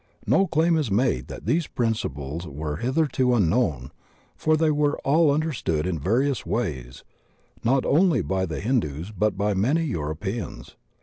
[0.25, 3.91] No claim is made that these principles were hitherto unknown,
[4.35, 7.03] for they were all understood in various ways
[7.63, 10.75] not only by the Hindus but by many Europeans.